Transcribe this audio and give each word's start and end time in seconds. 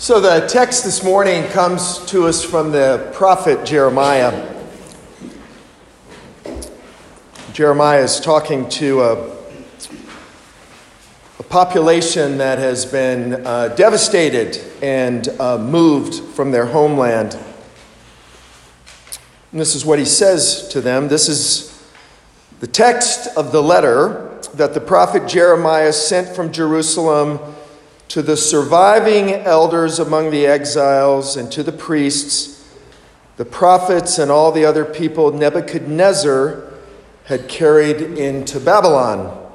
So, 0.00 0.20
the 0.20 0.46
text 0.46 0.84
this 0.84 1.02
morning 1.02 1.42
comes 1.48 1.98
to 2.06 2.28
us 2.28 2.44
from 2.44 2.70
the 2.70 3.10
prophet 3.14 3.66
Jeremiah. 3.66 4.54
Jeremiah 7.52 8.02
is 8.02 8.20
talking 8.20 8.68
to 8.68 9.00
a, 9.00 9.36
a 11.40 11.42
population 11.42 12.38
that 12.38 12.60
has 12.60 12.86
been 12.86 13.44
uh, 13.44 13.74
devastated 13.74 14.62
and 14.84 15.26
uh, 15.40 15.58
moved 15.58 16.22
from 16.36 16.52
their 16.52 16.66
homeland. 16.66 17.36
And 19.50 19.60
this 19.60 19.74
is 19.74 19.84
what 19.84 19.98
he 19.98 20.04
says 20.04 20.68
to 20.68 20.80
them. 20.80 21.08
This 21.08 21.28
is 21.28 21.84
the 22.60 22.68
text 22.68 23.36
of 23.36 23.50
the 23.50 23.64
letter 23.64 24.38
that 24.54 24.74
the 24.74 24.80
prophet 24.80 25.26
Jeremiah 25.26 25.92
sent 25.92 26.36
from 26.36 26.52
Jerusalem 26.52 27.40
to 28.08 28.22
the 28.22 28.36
surviving 28.36 29.32
elders 29.32 29.98
among 29.98 30.30
the 30.30 30.46
exiles 30.46 31.36
and 31.36 31.52
to 31.52 31.62
the 31.62 31.72
priests, 31.72 32.74
the 33.36 33.44
prophets, 33.44 34.18
and 34.18 34.30
all 34.30 34.50
the 34.50 34.64
other 34.64 34.84
people 34.84 35.30
Nebuchadnezzar 35.32 36.64
had 37.24 37.48
carried 37.48 38.00
into 38.00 38.58
Babylon. 38.58 39.52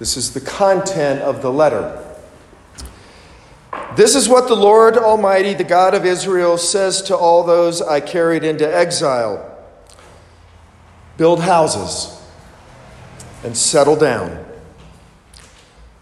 This 0.00 0.16
is 0.16 0.34
the 0.34 0.40
content 0.40 1.20
of 1.22 1.42
the 1.42 1.52
letter. 1.52 2.04
This 3.96 4.16
is 4.16 4.28
what 4.28 4.48
the 4.48 4.56
Lord 4.56 4.96
Almighty, 4.96 5.54
the 5.54 5.64
God 5.64 5.94
of 5.94 6.04
Israel, 6.04 6.58
says 6.58 7.02
to 7.02 7.16
all 7.16 7.44
those 7.44 7.80
I 7.80 8.00
carried 8.00 8.44
into 8.44 8.66
exile 8.66 9.46
build 11.16 11.42
houses 11.42 12.18
and 13.44 13.54
settle 13.54 13.94
down 13.94 14.49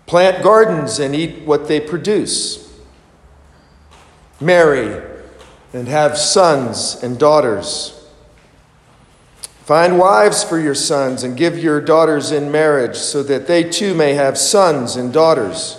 Plant 0.09 0.43
gardens 0.43 0.99
and 0.99 1.15
eat 1.15 1.43
what 1.43 1.69
they 1.69 1.81
produce. 1.81 2.75
Marry 4.41 5.03
and 5.75 5.87
have 5.87 6.17
sons 6.17 7.03
and 7.03 7.19
daughters. 7.19 7.95
Find 9.65 9.99
wives 9.99 10.43
for 10.43 10.59
your 10.59 10.75
sons 10.75 11.25
and 11.25 11.37
give 11.37 11.59
your 11.59 11.79
daughters 11.83 12.33
in 12.33 12.51
marriage 12.51 12.97
so 12.97 13.23
that 13.25 13.47
they 13.47 13.63
too 13.63 13.95
may 13.95 14.15
have 14.15 14.39
sons 14.39 14.97
and 14.97 15.13
daughters 15.13 15.79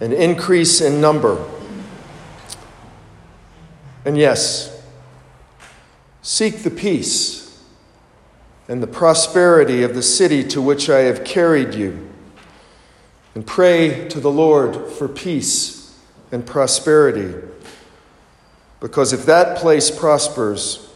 and 0.00 0.14
increase 0.14 0.80
in 0.80 1.02
number. 1.02 1.46
And 4.06 4.16
yes, 4.16 4.82
seek 6.22 6.62
the 6.62 6.70
peace 6.70 7.62
and 8.68 8.82
the 8.82 8.86
prosperity 8.86 9.82
of 9.82 9.94
the 9.94 10.02
city 10.02 10.42
to 10.44 10.62
which 10.62 10.88
I 10.88 11.00
have 11.00 11.24
carried 11.24 11.74
you 11.74 12.12
and 13.34 13.46
pray 13.46 14.08
to 14.08 14.20
the 14.20 14.30
Lord 14.30 14.92
for 14.92 15.08
peace 15.08 15.98
and 16.30 16.46
prosperity. 16.46 17.34
Because 18.80 19.12
if 19.12 19.26
that 19.26 19.58
place 19.58 19.90
prospers, 19.90 20.90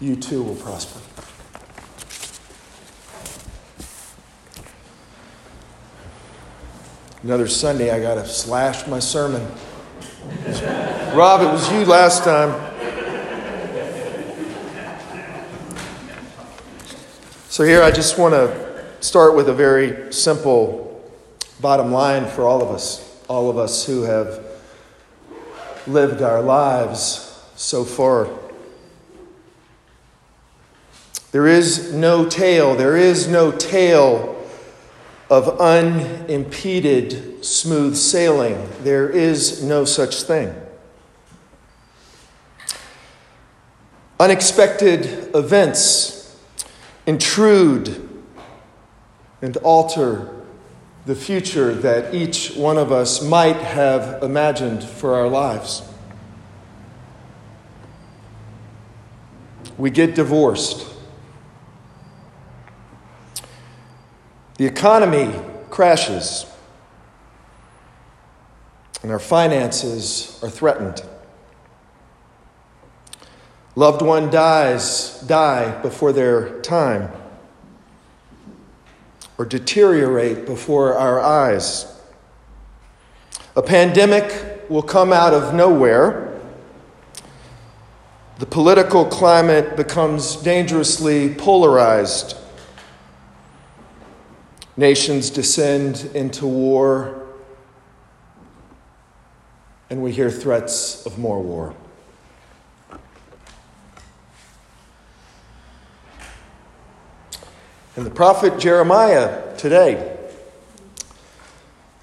you 0.00 0.16
too 0.16 0.42
will 0.42 0.56
prosper. 0.56 1.00
Another 7.22 7.46
Sunday, 7.46 7.92
I 7.92 8.00
got 8.00 8.14
to 8.14 8.26
slash 8.26 8.88
my 8.88 8.98
sermon. 8.98 9.42
Rob, 11.14 11.40
it 11.40 11.52
was 11.52 11.70
you 11.70 11.84
last 11.84 12.24
time. 12.24 12.70
So, 17.48 17.62
here 17.62 17.82
I 17.82 17.92
just 17.92 18.18
want 18.18 18.34
to 18.34 18.61
start 19.02 19.34
with 19.34 19.48
a 19.48 19.52
very 19.52 20.12
simple 20.12 21.04
bottom 21.60 21.90
line 21.90 22.24
for 22.24 22.46
all 22.46 22.62
of 22.62 22.70
us, 22.70 23.20
all 23.28 23.50
of 23.50 23.58
us 23.58 23.84
who 23.84 24.02
have 24.02 24.44
lived 25.88 26.22
our 26.22 26.40
lives 26.40 27.44
so 27.56 27.84
far. 27.84 28.28
There 31.32 31.48
is 31.48 31.92
no 31.92 32.28
tale, 32.28 32.76
there 32.76 32.96
is 32.96 33.26
no 33.26 33.50
tale 33.50 34.40
of 35.28 35.60
unimpeded 35.60 37.44
smooth 37.44 37.96
sailing. 37.96 38.68
There 38.82 39.08
is 39.08 39.64
no 39.64 39.84
such 39.84 40.22
thing. 40.22 40.54
Unexpected 44.20 45.34
events 45.34 46.38
intrude 47.06 48.11
and 49.42 49.56
alter 49.58 50.30
the 51.04 51.16
future 51.16 51.74
that 51.74 52.14
each 52.14 52.52
one 52.54 52.78
of 52.78 52.92
us 52.92 53.20
might 53.20 53.56
have 53.56 54.22
imagined 54.22 54.84
for 54.84 55.14
our 55.14 55.26
lives. 55.26 55.82
We 59.76 59.90
get 59.90 60.14
divorced. 60.14 60.88
The 64.58 64.66
economy 64.66 65.34
crashes, 65.70 66.46
and 69.02 69.10
our 69.10 69.18
finances 69.18 70.38
are 70.40 70.50
threatened. 70.50 71.02
Loved 73.74 74.02
one 74.02 74.30
dies, 74.30 75.20
die 75.22 75.80
before 75.82 76.12
their 76.12 76.60
time 76.60 77.10
or 79.42 79.44
deteriorate 79.44 80.46
before 80.46 80.94
our 80.94 81.18
eyes. 81.18 82.00
A 83.56 83.62
pandemic 83.62 84.70
will 84.70 84.84
come 84.84 85.12
out 85.12 85.34
of 85.34 85.52
nowhere. 85.52 86.40
The 88.38 88.46
political 88.46 89.04
climate 89.04 89.76
becomes 89.76 90.36
dangerously 90.36 91.34
polarized. 91.34 92.36
Nations 94.76 95.28
descend 95.28 96.08
into 96.14 96.46
war, 96.46 97.26
and 99.90 100.00
we 100.04 100.12
hear 100.12 100.30
threats 100.30 101.04
of 101.04 101.18
more 101.18 101.42
war. 101.42 101.74
And 107.94 108.06
the 108.06 108.10
prophet 108.10 108.58
Jeremiah 108.58 109.54
today 109.58 110.16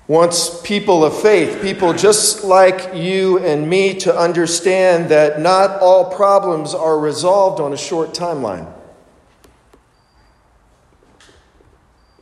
wants 0.08 0.62
people 0.62 1.04
of 1.04 1.20
faith, 1.20 1.62
people 1.62 1.94
just 1.94 2.44
like 2.44 2.96
you 2.96 3.40
and 3.40 3.68
me, 3.68 3.96
to 4.00 4.16
understand 4.16 5.10
that 5.10 5.40
not 5.40 5.80
all 5.82 6.12
problems 6.12 6.74
are 6.74 7.00
resolved 7.00 7.60
on 7.60 7.74
a 7.74 7.78
short 7.78 8.14
timeline. 8.14 8.72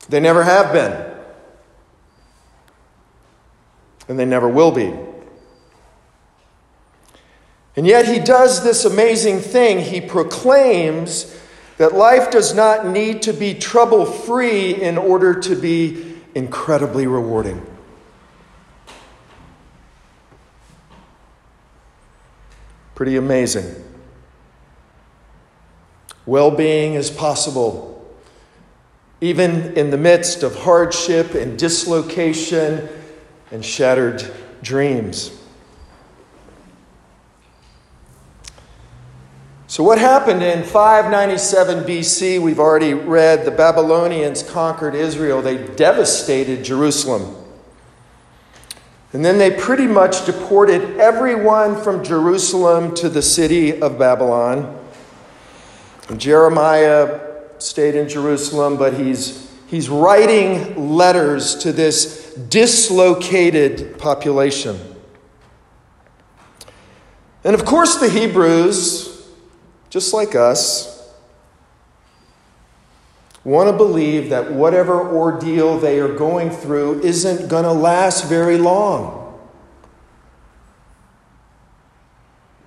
They 0.09 0.22
never 0.22 0.44
have 0.44 0.72
been, 0.72 0.94
and 4.07 4.17
they 4.17 4.25
never 4.25 4.47
will 4.47 4.72
be. 4.72 4.94
And 7.75 7.85
yet, 7.85 8.07
he 8.07 8.19
does 8.19 8.63
this 8.63 8.85
amazing 8.85 9.39
thing. 9.39 9.79
He 9.79 10.01
proclaims 10.01 11.38
that 11.77 11.93
life 11.93 12.31
does 12.31 12.55
not 12.55 12.88
need 12.88 13.21
to 13.23 13.33
be 13.33 13.53
trouble 13.53 14.05
free 14.05 14.73
in 14.75 14.97
order 14.97 15.39
to 15.39 15.55
be 15.55 16.15
incredibly 16.33 17.07
rewarding. 17.07 17.65
Pretty 22.95 23.15
amazing. 23.15 23.83
Well 26.25 26.51
being 26.51 26.95
is 26.95 27.11
possible, 27.11 28.05
even 29.21 29.77
in 29.77 29.91
the 29.91 29.97
midst 29.97 30.44
of 30.44 30.56
hardship 30.56 31.35
and 31.35 31.57
dislocation 31.57 32.89
and 33.51 33.63
shattered 33.63 34.30
dreams. 34.62 35.31
So, 39.69 39.84
what 39.84 39.98
happened 39.98 40.42
in 40.44 40.64
597 40.64 41.84
BC? 41.84 42.42
We've 42.42 42.60
already 42.60 42.94
read 42.94 43.44
the 43.44 43.52
Babylonians 43.52 44.42
conquered 44.42 44.96
Israel, 44.96 45.42
they 45.42 45.58
devastated 45.58 46.64
Jerusalem. 46.64 47.36
And 49.12 49.25
then 49.25 49.38
they 49.38 49.52
pretty 49.52 49.88
much 49.88 50.25
deported 50.25 50.98
everyone 51.00 51.81
from 51.81 52.02
Jerusalem 52.02 52.96
to 52.96 53.10
the 53.10 53.22
city 53.22 53.81
of 53.81 54.00
Babylon. 54.00 54.80
And 56.08 56.19
Jeremiah 56.19 57.19
stayed 57.58 57.96
in 57.96 58.08
Jerusalem, 58.08 58.78
but 58.78 58.94
he's, 58.94 59.52
he's 59.68 59.90
writing 59.90 60.96
letters 60.96 61.56
to 61.56 61.74
this 61.74 62.34
dislocated 62.36 63.98
population. 63.98 64.80
And 67.44 67.54
of 67.54 67.66
course, 67.66 67.96
the 67.96 68.10
Hebrews 68.10 69.17
just 69.89 70.13
like 70.13 70.36
us, 70.36 70.98
want 73.44 73.69
to 73.69 73.78
believe 73.78 74.30
that 74.30 74.51
whatever 74.51 75.00
ordeal 75.00 75.80
they 75.80 76.00
are 76.00 76.13
going 76.13 76.50
through 76.50 77.01
isn't 77.01 77.48
going 77.48 77.63
to 77.63 77.72
last 77.72 78.28
very 78.28 78.57
long. 78.57 79.24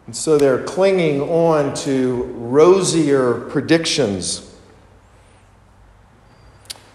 And 0.06 0.16
so 0.16 0.38
they're 0.38 0.64
clinging 0.64 1.20
on 1.20 1.74
to 1.84 2.24
rosier 2.36 3.42
predictions. 3.42 4.52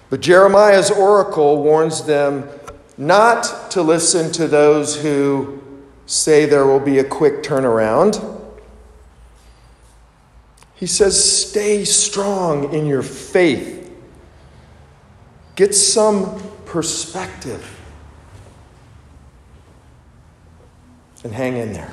But 0.10 0.20
Jeremiah's 0.20 0.90
oracle 0.90 1.62
warns 1.62 2.04
them 2.06 2.50
not 2.98 3.72
to 3.72 3.82
listen 3.82 4.32
to 4.34 4.48
those 4.48 5.02
who 5.02 5.62
say 6.08 6.46
there 6.46 6.66
will 6.66 6.80
be 6.80 7.00
a 7.00 7.04
quick 7.04 7.44
turnaround. 7.44 8.35
He 10.76 10.88
says, 10.88 11.48
stay 11.48 11.86
strong 11.86 12.74
in 12.74 12.86
your 12.86 13.02
faith. 13.02 13.90
Get 15.56 15.74
some 15.74 16.42
perspective. 16.66 17.72
And 21.24 21.34
hang 21.34 21.58
in 21.58 21.74
there. 21.74 21.92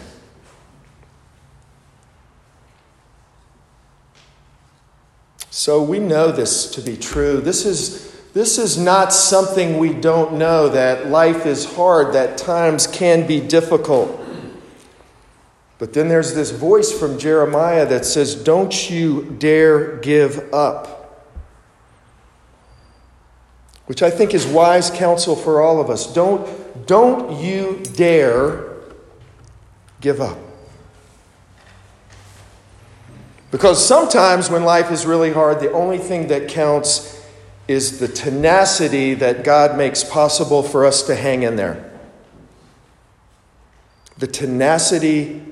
So 5.51 5.81
we 5.83 6.01
know 6.01 6.33
this 6.33 6.71
to 6.73 6.81
be 6.81 6.97
true. 6.97 7.41
This 7.41 7.65
is, 7.65 8.11
this 8.35 8.59
is 8.59 8.77
not 8.77 9.13
something 9.13 9.79
we 9.79 9.93
don't 9.93 10.35
know 10.35 10.69
that 10.69 11.07
life 11.07 11.47
is 11.47 11.77
hard, 11.77 12.15
that 12.15 12.37
times 12.37 12.89
can 12.89 13.29
be 13.29 13.41
difficult. 13.41 14.22
But 15.83 15.95
then 15.95 16.07
there's 16.07 16.33
this 16.33 16.53
voice 16.53 16.97
from 16.97 17.19
Jeremiah 17.19 17.85
that 17.87 18.05
says, 18.05 18.37
Don't 18.37 18.89
you 18.89 19.25
dare 19.41 19.97
give 19.97 20.55
up. 20.55 21.27
Which 23.87 24.01
I 24.01 24.09
think 24.09 24.33
is 24.33 24.47
wise 24.47 24.93
counsel 24.93 25.35
for 25.35 25.61
all 25.61 25.81
of 25.81 25.91
us. 25.91 26.15
Don't, 26.15 26.87
don't 26.87 27.37
you 27.43 27.83
dare 27.97 28.77
give 30.01 30.21
up. 30.21 30.39
Because 33.51 33.85
sometimes 33.85 34.49
when 34.49 34.63
life 34.63 34.93
is 34.93 35.05
really 35.05 35.33
hard, 35.33 35.59
the 35.59 35.73
only 35.73 35.99
thing 35.99 36.29
that 36.29 36.47
counts 36.47 37.27
is 37.67 37.99
the 37.99 38.07
tenacity 38.07 39.15
that 39.15 39.43
God 39.43 39.77
makes 39.77 40.05
possible 40.05 40.63
for 40.63 40.87
us 40.87 41.03
to 41.09 41.17
hang 41.17 41.43
in 41.43 41.57
there. 41.57 41.91
The 44.19 44.29
tenacity 44.29 45.49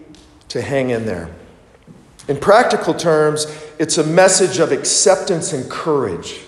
to 0.50 0.60
hang 0.60 0.90
in 0.90 1.06
there. 1.06 1.30
In 2.28 2.36
practical 2.36 2.94
terms, 2.94 3.46
it's 3.78 3.98
a 3.98 4.04
message 4.04 4.58
of 4.58 4.70
acceptance 4.70 5.52
and 5.52 5.68
courage. 5.70 6.40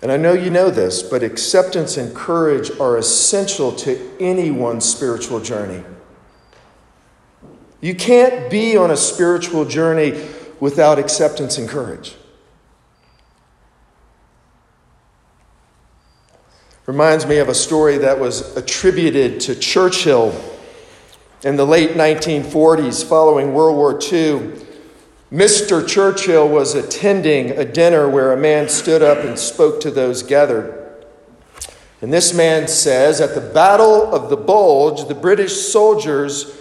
And 0.00 0.12
I 0.12 0.16
know 0.16 0.32
you 0.32 0.50
know 0.50 0.70
this, 0.70 1.02
but 1.02 1.22
acceptance 1.22 1.96
and 1.96 2.14
courage 2.14 2.70
are 2.78 2.96
essential 2.96 3.72
to 3.72 4.16
anyone's 4.20 4.84
spiritual 4.84 5.40
journey. 5.40 5.82
You 7.80 7.94
can't 7.94 8.50
be 8.50 8.76
on 8.76 8.90
a 8.90 8.96
spiritual 8.96 9.64
journey 9.64 10.28
without 10.60 10.98
acceptance 10.98 11.58
and 11.58 11.68
courage. 11.68 12.16
Reminds 16.88 17.26
me 17.26 17.36
of 17.36 17.50
a 17.50 17.54
story 17.54 17.98
that 17.98 18.18
was 18.18 18.56
attributed 18.56 19.40
to 19.40 19.54
Churchill 19.54 20.34
in 21.44 21.56
the 21.56 21.66
late 21.66 21.90
1940s 21.90 23.06
following 23.06 23.52
World 23.52 23.76
War 23.76 23.92
II. 23.92 24.52
Mr. 25.30 25.86
Churchill 25.86 26.48
was 26.48 26.74
attending 26.74 27.50
a 27.50 27.64
dinner 27.66 28.08
where 28.08 28.32
a 28.32 28.38
man 28.38 28.70
stood 28.70 29.02
up 29.02 29.18
and 29.18 29.38
spoke 29.38 29.82
to 29.82 29.90
those 29.90 30.22
gathered. 30.22 31.04
And 32.00 32.10
this 32.10 32.32
man 32.32 32.66
says, 32.68 33.20
At 33.20 33.34
the 33.34 33.42
Battle 33.42 34.14
of 34.14 34.30
the 34.30 34.38
Bulge, 34.38 35.08
the 35.08 35.14
British 35.14 35.60
soldiers 35.70 36.56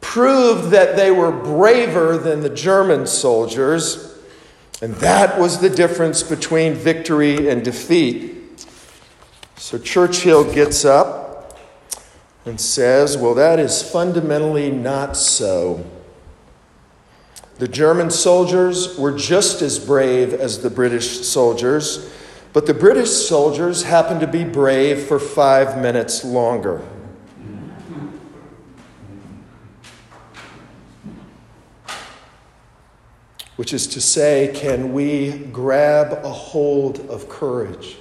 proved 0.00 0.70
that 0.70 0.96
they 0.96 1.10
were 1.10 1.30
braver 1.30 2.16
than 2.16 2.40
the 2.40 2.48
German 2.48 3.06
soldiers, 3.06 4.18
and 4.80 4.94
that 4.94 5.38
was 5.38 5.58
the 5.58 5.68
difference 5.68 6.22
between 6.22 6.72
victory 6.72 7.50
and 7.50 7.62
defeat. 7.62 8.37
So 9.58 9.76
Churchill 9.76 10.44
gets 10.52 10.84
up 10.84 11.58
and 12.44 12.60
says, 12.60 13.18
Well, 13.18 13.34
that 13.34 13.58
is 13.58 13.82
fundamentally 13.82 14.70
not 14.70 15.16
so. 15.16 15.84
The 17.58 17.66
German 17.66 18.10
soldiers 18.10 18.96
were 18.96 19.10
just 19.18 19.60
as 19.60 19.80
brave 19.80 20.32
as 20.32 20.62
the 20.62 20.70
British 20.70 21.26
soldiers, 21.26 22.08
but 22.52 22.66
the 22.66 22.74
British 22.74 23.10
soldiers 23.10 23.82
happened 23.82 24.20
to 24.20 24.28
be 24.28 24.44
brave 24.44 25.02
for 25.02 25.18
five 25.18 25.76
minutes 25.76 26.24
longer. 26.24 26.80
which 33.56 33.72
is 33.72 33.88
to 33.88 34.00
say, 34.00 34.52
can 34.54 34.92
we 34.92 35.36
grab 35.46 36.24
a 36.24 36.28
hold 36.28 37.00
of 37.10 37.28
courage 37.28 37.96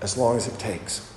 as 0.00 0.16
long 0.16 0.36
as 0.36 0.46
it 0.46 0.58
takes? 0.58 1.12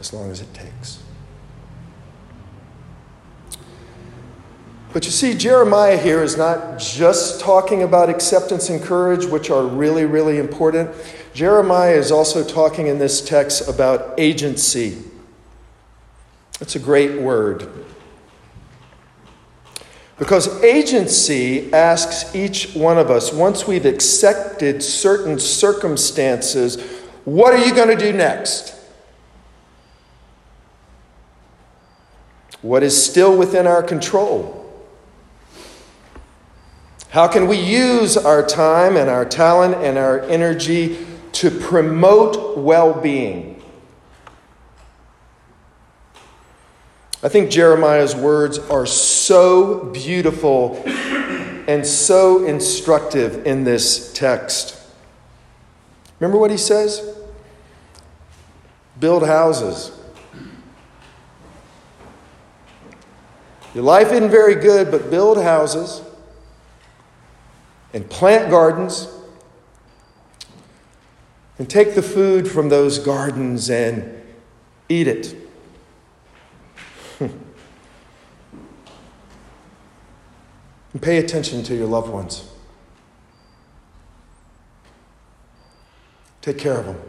As 0.00 0.12
long 0.12 0.30
as 0.30 0.40
it 0.40 0.52
takes. 0.54 1.02
But 4.92 5.04
you 5.04 5.10
see, 5.10 5.34
Jeremiah 5.34 5.98
here 5.98 6.22
is 6.22 6.36
not 6.36 6.78
just 6.78 7.40
talking 7.40 7.82
about 7.82 8.08
acceptance 8.08 8.70
and 8.70 8.82
courage, 8.82 9.26
which 9.26 9.50
are 9.50 9.64
really, 9.64 10.06
really 10.06 10.38
important. 10.38 10.90
Jeremiah 11.34 11.94
is 11.94 12.10
also 12.10 12.42
talking 12.42 12.86
in 12.86 12.98
this 12.98 13.20
text 13.20 13.68
about 13.68 14.14
agency. 14.18 15.02
It's 16.60 16.74
a 16.74 16.80
great 16.80 17.20
word. 17.20 17.68
Because 20.18 20.62
agency 20.62 21.72
asks 21.72 22.34
each 22.34 22.74
one 22.74 22.98
of 22.98 23.10
us, 23.10 23.32
once 23.32 23.66
we've 23.66 23.86
accepted 23.86 24.82
certain 24.82 25.38
circumstances, 25.38 26.80
what 27.24 27.54
are 27.54 27.64
you 27.64 27.74
going 27.74 27.96
to 27.96 27.96
do 27.96 28.12
next? 28.12 28.74
What 32.62 32.82
is 32.82 33.00
still 33.00 33.38
within 33.38 33.66
our 33.66 33.82
control? 33.82 34.54
How 37.10 37.28
can 37.28 37.46
we 37.46 37.56
use 37.56 38.16
our 38.16 38.44
time 38.44 38.96
and 38.96 39.08
our 39.08 39.24
talent 39.24 39.76
and 39.76 39.96
our 39.96 40.20
energy 40.22 41.06
to 41.38 41.52
promote 41.52 42.58
well 42.58 43.00
being. 43.00 43.57
I 47.20 47.28
think 47.28 47.50
Jeremiah's 47.50 48.14
words 48.14 48.58
are 48.58 48.86
so 48.86 49.86
beautiful 49.86 50.80
and 50.86 51.84
so 51.84 52.44
instructive 52.44 53.44
in 53.44 53.64
this 53.64 54.12
text. 54.12 54.80
Remember 56.20 56.38
what 56.38 56.52
he 56.52 56.56
says? 56.56 57.16
Build 59.00 59.26
houses. 59.26 59.90
Your 63.74 63.82
life 63.82 64.12
isn't 64.12 64.30
very 64.30 64.54
good, 64.54 64.90
but 64.92 65.10
build 65.10 65.42
houses 65.42 66.02
and 67.92 68.08
plant 68.08 68.48
gardens 68.48 69.08
and 71.58 71.68
take 71.68 71.96
the 71.96 72.02
food 72.02 72.48
from 72.48 72.68
those 72.68 73.00
gardens 73.00 73.68
and 73.68 74.22
eat 74.88 75.08
it. 75.08 75.47
Pay 81.00 81.18
attention 81.18 81.62
to 81.64 81.74
your 81.74 81.86
loved 81.86 82.08
ones. 82.10 82.48
Take 86.40 86.58
care 86.58 86.78
of 86.78 86.86
them. 86.86 87.00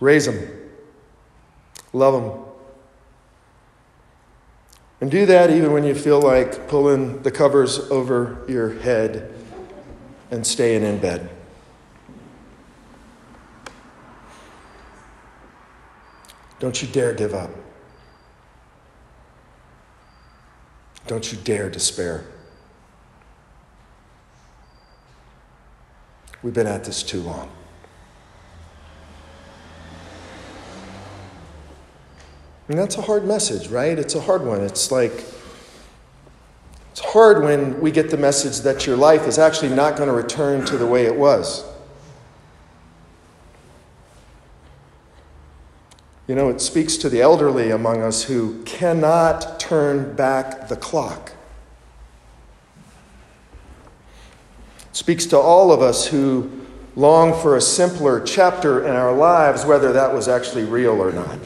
Raise 0.00 0.26
them. 0.26 0.38
Love 1.92 2.22
them. 2.22 2.42
And 5.00 5.10
do 5.10 5.26
that 5.26 5.50
even 5.50 5.72
when 5.72 5.84
you 5.84 5.94
feel 5.94 6.20
like 6.20 6.68
pulling 6.68 7.22
the 7.22 7.30
covers 7.30 7.78
over 7.90 8.44
your 8.48 8.78
head 8.80 9.32
and 10.30 10.46
staying 10.46 10.82
in 10.82 10.98
bed. 10.98 11.28
Don't 16.58 16.80
you 16.80 16.88
dare 16.88 17.12
give 17.12 17.34
up. 17.34 17.50
Don't 21.06 21.30
you 21.30 21.38
dare 21.38 21.70
despair. 21.70 22.24
We've 26.42 26.54
been 26.54 26.66
at 26.66 26.84
this 26.84 27.02
too 27.02 27.20
long. 27.20 27.50
And 32.68 32.76
that's 32.76 32.96
a 32.96 33.02
hard 33.02 33.24
message, 33.24 33.68
right? 33.68 33.96
It's 33.96 34.16
a 34.16 34.20
hard 34.20 34.42
one. 34.42 34.60
It's 34.60 34.90
like, 34.90 35.24
it's 36.90 37.00
hard 37.00 37.44
when 37.44 37.80
we 37.80 37.92
get 37.92 38.10
the 38.10 38.16
message 38.16 38.60
that 38.60 38.86
your 38.86 38.96
life 38.96 39.28
is 39.28 39.38
actually 39.38 39.74
not 39.74 39.96
going 39.96 40.08
to 40.08 40.14
return 40.14 40.64
to 40.66 40.76
the 40.76 40.86
way 40.86 41.06
it 41.06 41.14
was. 41.14 41.64
You 46.26 46.34
know, 46.34 46.48
it 46.48 46.60
speaks 46.60 46.96
to 46.98 47.08
the 47.08 47.20
elderly 47.20 47.70
among 47.70 48.02
us 48.02 48.24
who 48.24 48.62
cannot 48.64 49.60
turn 49.60 50.16
back 50.16 50.66
the 50.68 50.76
clock. 50.76 51.32
It 54.90 54.96
speaks 54.96 55.26
to 55.26 55.38
all 55.38 55.70
of 55.70 55.82
us 55.82 56.08
who 56.08 56.50
long 56.96 57.40
for 57.40 57.56
a 57.56 57.60
simpler 57.60 58.20
chapter 58.20 58.84
in 58.84 58.96
our 58.96 59.12
lives, 59.12 59.64
whether 59.64 59.92
that 59.92 60.12
was 60.12 60.26
actually 60.26 60.64
real 60.64 61.00
or 61.00 61.12
not. 61.12 61.38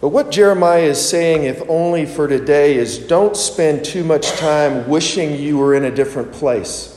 But 0.00 0.08
what 0.08 0.30
Jeremiah 0.30 0.82
is 0.82 1.08
saying, 1.08 1.44
if 1.44 1.62
only 1.68 2.04
for 2.04 2.26
today, 2.26 2.76
is 2.76 2.98
don't 2.98 3.36
spend 3.36 3.84
too 3.84 4.04
much 4.04 4.32
time 4.32 4.88
wishing 4.88 5.36
you 5.36 5.56
were 5.58 5.74
in 5.74 5.84
a 5.84 5.90
different 5.90 6.32
place. 6.32 6.95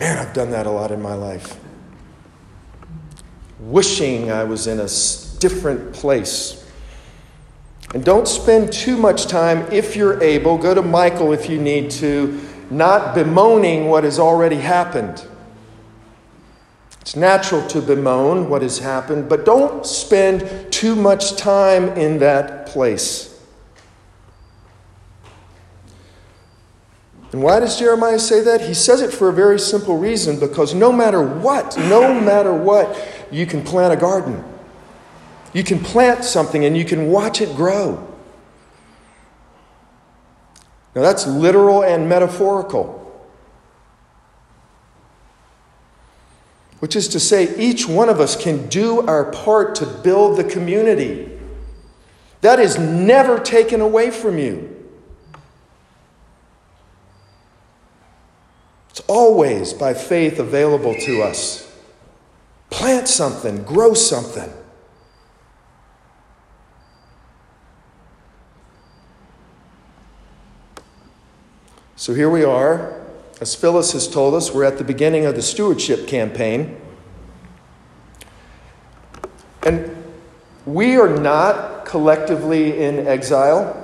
Man, 0.00 0.16
I've 0.16 0.32
done 0.32 0.50
that 0.52 0.66
a 0.66 0.70
lot 0.70 0.90
in 0.92 1.02
my 1.02 1.12
life. 1.12 1.60
Wishing 3.58 4.32
I 4.32 4.44
was 4.44 4.66
in 4.66 4.80
a 4.80 4.88
different 5.40 5.92
place. 5.92 6.66
And 7.92 8.02
don't 8.02 8.26
spend 8.26 8.72
too 8.72 8.96
much 8.96 9.26
time, 9.26 9.70
if 9.70 9.96
you're 9.96 10.22
able, 10.22 10.56
go 10.56 10.72
to 10.72 10.80
Michael 10.80 11.34
if 11.34 11.50
you 11.50 11.60
need 11.60 11.90
to, 11.92 12.40
not 12.70 13.14
bemoaning 13.14 13.88
what 13.88 14.04
has 14.04 14.18
already 14.18 14.56
happened. 14.56 15.22
It's 17.02 17.14
natural 17.14 17.68
to 17.68 17.82
bemoan 17.82 18.48
what 18.48 18.62
has 18.62 18.78
happened, 18.78 19.28
but 19.28 19.44
don't 19.44 19.84
spend 19.84 20.72
too 20.72 20.96
much 20.96 21.36
time 21.36 21.90
in 21.90 22.20
that 22.20 22.64
place. 22.66 23.29
And 27.32 27.42
why 27.42 27.60
does 27.60 27.78
Jeremiah 27.78 28.18
say 28.18 28.40
that? 28.42 28.60
He 28.60 28.74
says 28.74 29.00
it 29.00 29.12
for 29.12 29.28
a 29.28 29.32
very 29.32 29.58
simple 29.58 29.96
reason 29.96 30.40
because 30.40 30.74
no 30.74 30.90
matter 30.90 31.22
what, 31.22 31.76
no 31.76 32.20
matter 32.20 32.52
what, 32.52 32.96
you 33.30 33.46
can 33.46 33.62
plant 33.62 33.92
a 33.92 33.96
garden. 33.96 34.44
You 35.52 35.62
can 35.62 35.78
plant 35.78 36.24
something 36.24 36.64
and 36.64 36.76
you 36.76 36.84
can 36.84 37.08
watch 37.08 37.40
it 37.40 37.54
grow. 37.54 38.06
Now, 40.94 41.02
that's 41.02 41.26
literal 41.26 41.84
and 41.84 42.08
metaphorical. 42.08 42.96
Which 46.80 46.96
is 46.96 47.06
to 47.08 47.20
say, 47.20 47.56
each 47.56 47.86
one 47.86 48.08
of 48.08 48.18
us 48.20 48.34
can 48.34 48.68
do 48.68 49.06
our 49.06 49.30
part 49.30 49.76
to 49.76 49.86
build 49.86 50.36
the 50.36 50.44
community. 50.44 51.30
That 52.40 52.58
is 52.58 52.76
never 52.78 53.38
taken 53.38 53.80
away 53.80 54.10
from 54.10 54.38
you. 54.38 54.79
It's 58.90 59.00
always 59.06 59.72
by 59.72 59.94
faith 59.94 60.38
available 60.38 60.94
to 60.94 61.22
us. 61.22 61.72
Plant 62.70 63.08
something, 63.08 63.62
grow 63.64 63.94
something. 63.94 64.52
So 71.96 72.14
here 72.14 72.30
we 72.30 72.44
are. 72.44 72.98
As 73.40 73.54
Phyllis 73.54 73.92
has 73.92 74.08
told 74.08 74.34
us, 74.34 74.52
we're 74.52 74.64
at 74.64 74.78
the 74.78 74.84
beginning 74.84 75.26
of 75.26 75.34
the 75.34 75.42
stewardship 75.42 76.06
campaign. 76.06 76.80
And 79.62 80.04
we 80.66 80.96
are 80.96 81.14
not 81.14 81.84
collectively 81.84 82.82
in 82.82 83.06
exile. 83.06 83.79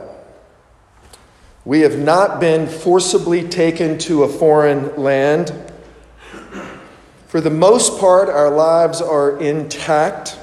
We 1.66 1.80
have 1.80 1.98
not 1.98 2.38
been 2.38 2.68
forcibly 2.68 3.42
taken 3.42 3.98
to 3.98 4.22
a 4.22 4.28
foreign 4.28 4.94
land. 4.94 5.52
For 7.26 7.40
the 7.40 7.50
most 7.50 7.98
part, 7.98 8.28
our 8.28 8.48
lives 8.48 9.02
are 9.02 9.36
intact. 9.40 10.38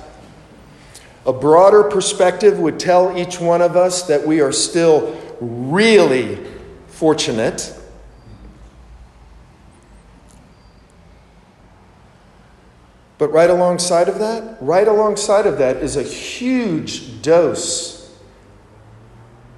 A 1.26 1.32
broader 1.32 1.84
perspective 1.86 2.60
would 2.60 2.78
tell 2.78 3.18
each 3.18 3.40
one 3.40 3.62
of 3.62 3.78
us 3.78 4.06
that 4.08 4.28
we 4.28 4.42
are 4.42 4.52
still 4.52 5.18
really 5.40 6.46
fortunate. 6.88 7.74
But 13.18 13.30
right 13.30 13.50
alongside 13.50 14.10
of 14.10 14.20
that, 14.20 14.58
right 14.60 14.90
alongside 14.90 15.46
of 15.46 15.58
that 15.60 15.78
is 15.78 15.96
a 15.96 16.04
huge 16.04 17.22
dose 17.22 17.93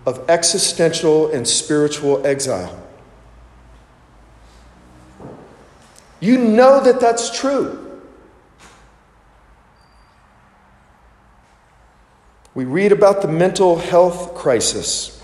of 0.06 0.30
existential 0.30 1.32
and 1.32 1.48
spiritual 1.48 2.26
exile. 2.26 2.82
You 6.20 6.38
know 6.38 6.82
that 6.82 7.00
that's 7.00 7.38
true. 7.38 7.82
We 12.54 12.64
read 12.64 12.94
about 12.94 13.22
the 13.22 13.28
mental 13.28 13.78
health 13.78 14.34
crisis, 14.34 15.22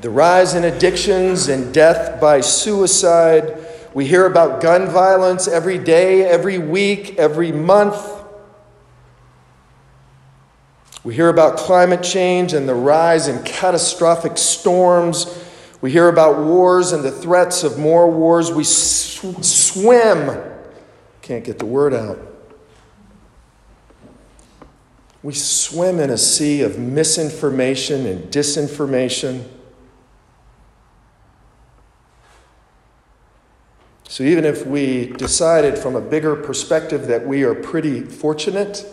the 0.00 0.10
rise 0.10 0.54
in 0.54 0.64
addictions 0.64 1.48
and 1.48 1.72
death 1.72 2.20
by 2.20 2.42
suicide. 2.42 3.56
We 3.94 4.06
hear 4.06 4.26
about 4.26 4.60
gun 4.60 4.86
violence 4.88 5.48
every 5.48 5.78
day, 5.78 6.24
every 6.24 6.58
week, 6.58 7.18
every 7.18 7.52
month. 7.52 8.15
We 11.06 11.14
hear 11.14 11.28
about 11.28 11.56
climate 11.56 12.02
change 12.02 12.52
and 12.52 12.68
the 12.68 12.74
rise 12.74 13.28
in 13.28 13.40
catastrophic 13.44 14.36
storms. 14.36 15.40
We 15.80 15.92
hear 15.92 16.08
about 16.08 16.38
wars 16.42 16.90
and 16.90 17.04
the 17.04 17.12
threats 17.12 17.62
of 17.62 17.78
more 17.78 18.10
wars. 18.10 18.50
We 18.50 18.64
sw- 18.64 19.40
swim. 19.40 20.36
Can't 21.22 21.44
get 21.44 21.60
the 21.60 21.64
word 21.64 21.94
out. 21.94 22.18
We 25.22 25.32
swim 25.32 26.00
in 26.00 26.10
a 26.10 26.18
sea 26.18 26.62
of 26.62 26.76
misinformation 26.76 28.04
and 28.04 28.24
disinformation. 28.24 29.44
So, 34.08 34.24
even 34.24 34.44
if 34.44 34.66
we 34.66 35.12
decided 35.12 35.78
from 35.78 35.94
a 35.94 36.00
bigger 36.00 36.34
perspective 36.34 37.06
that 37.06 37.24
we 37.24 37.44
are 37.44 37.54
pretty 37.54 38.00
fortunate, 38.00 38.84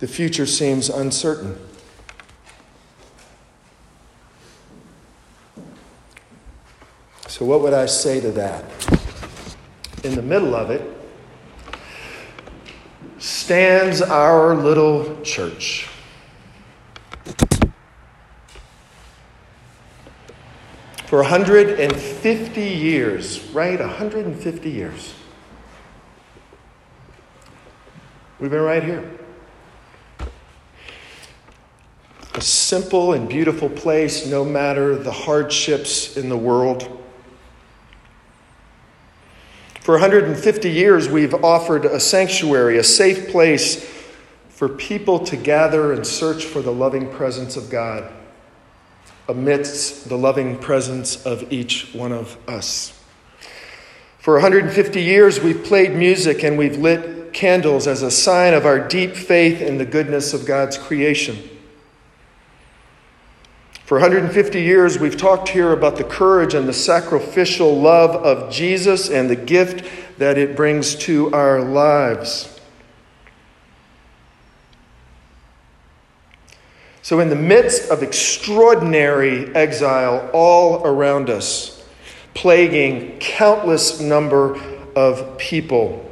the 0.00 0.08
future 0.08 0.46
seems 0.46 0.88
uncertain. 0.88 1.56
So, 7.28 7.44
what 7.44 7.60
would 7.60 7.74
I 7.74 7.86
say 7.86 8.20
to 8.20 8.32
that? 8.32 8.64
In 10.02 10.14
the 10.14 10.22
middle 10.22 10.54
of 10.54 10.70
it 10.70 10.82
stands 13.18 14.00
our 14.00 14.54
little 14.54 15.20
church. 15.20 15.86
For 21.06 21.18
150 21.18 22.60
years, 22.62 23.42
right? 23.50 23.78
150 23.78 24.70
years. 24.70 25.14
We've 28.38 28.50
been 28.50 28.62
right 28.62 28.82
here. 28.82 29.19
A 32.40 32.42
simple 32.42 33.12
and 33.12 33.28
beautiful 33.28 33.68
place 33.68 34.26
no 34.26 34.42
matter 34.42 34.96
the 34.96 35.12
hardships 35.12 36.16
in 36.16 36.30
the 36.30 36.36
world. 36.38 36.84
For 39.80 39.92
150 39.92 40.70
years, 40.70 41.06
we've 41.06 41.34
offered 41.44 41.84
a 41.84 42.00
sanctuary, 42.00 42.78
a 42.78 42.82
safe 42.82 43.28
place 43.28 43.84
for 44.48 44.70
people 44.70 45.18
to 45.18 45.36
gather 45.36 45.92
and 45.92 46.06
search 46.06 46.46
for 46.46 46.62
the 46.62 46.72
loving 46.72 47.10
presence 47.10 47.58
of 47.58 47.68
God 47.68 48.10
amidst 49.28 50.08
the 50.08 50.16
loving 50.16 50.56
presence 50.56 51.26
of 51.26 51.52
each 51.52 51.92
one 51.92 52.10
of 52.10 52.38
us. 52.48 52.98
For 54.18 54.32
150 54.32 55.02
years, 55.02 55.40
we've 55.40 55.62
played 55.62 55.92
music 55.92 56.42
and 56.42 56.56
we've 56.56 56.78
lit 56.78 57.34
candles 57.34 57.86
as 57.86 58.00
a 58.00 58.10
sign 58.10 58.54
of 58.54 58.64
our 58.64 58.88
deep 58.88 59.14
faith 59.14 59.60
in 59.60 59.76
the 59.76 59.84
goodness 59.84 60.32
of 60.32 60.46
God's 60.46 60.78
creation. 60.78 61.50
For 63.90 63.96
150 63.96 64.62
years, 64.62 65.00
we've 65.00 65.16
talked 65.16 65.48
here 65.48 65.72
about 65.72 65.96
the 65.96 66.04
courage 66.04 66.54
and 66.54 66.68
the 66.68 66.72
sacrificial 66.72 67.76
love 67.76 68.14
of 68.14 68.48
Jesus 68.48 69.10
and 69.10 69.28
the 69.28 69.34
gift 69.34 69.84
that 70.16 70.38
it 70.38 70.54
brings 70.54 70.94
to 70.94 71.34
our 71.34 71.60
lives. 71.60 72.60
So, 77.02 77.18
in 77.18 77.30
the 77.30 77.34
midst 77.34 77.90
of 77.90 78.04
extraordinary 78.04 79.52
exile 79.56 80.30
all 80.32 80.86
around 80.86 81.28
us, 81.28 81.84
plaguing 82.32 83.18
countless 83.18 84.00
number 84.00 84.54
of 84.94 85.36
people, 85.36 86.08